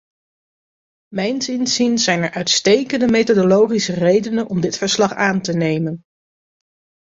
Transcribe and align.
Mijns 1.07 1.49
inziens 1.49 2.03
zijn 2.03 2.21
er 2.23 2.31
uitstekende 2.31 3.07
methodologische 3.07 3.93
redenen 3.93 4.49
om 4.49 4.61
dit 4.61 4.77
verslag 4.77 5.13
aan 5.13 5.41
te 5.41 5.53
nemen. 5.53 6.03